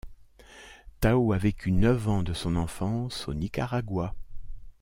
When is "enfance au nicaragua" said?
2.55-4.15